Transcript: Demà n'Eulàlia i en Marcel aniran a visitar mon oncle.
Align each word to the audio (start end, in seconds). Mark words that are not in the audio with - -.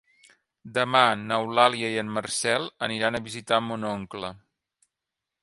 Demà 0.77 1.01
n'Eulàlia 1.25 1.91
i 1.97 1.99
en 2.05 2.09
Marcel 2.15 2.67
aniran 2.89 3.19
a 3.19 3.23
visitar 3.29 3.61
mon 3.67 3.87
oncle. 3.93 4.35